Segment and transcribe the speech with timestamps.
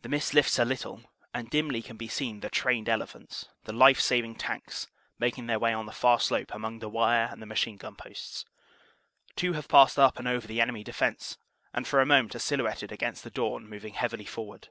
[0.00, 1.02] The mist lifts a little
[1.34, 4.86] and dimly can be seen the "trained elephants," the life saving tanks,
[5.18, 8.46] making their way on the far slope among the wire and the machine gun posts.
[9.36, 11.36] Two have passed up and over the enemy defense
[11.74, 14.70] and for a moment are silhouetted against the dawn moving heavily forward.